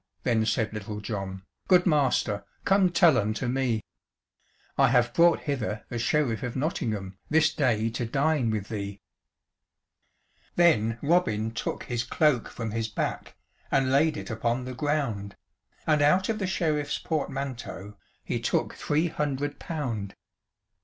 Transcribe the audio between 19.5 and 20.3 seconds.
pound.